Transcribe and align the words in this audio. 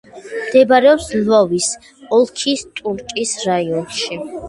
მდებარეობს 0.45 1.09
ლვოვის 1.19 1.69
ოლქის 2.19 2.67
ტურკის 2.83 3.39
რაიონში. 3.47 4.25